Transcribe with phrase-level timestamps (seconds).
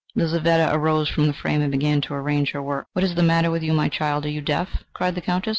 [0.15, 2.87] Lizaveta arose from the frame and began to arrange her work.
[2.93, 5.49] "What is the matter with you, my child, are you deaf?" cried the Countess.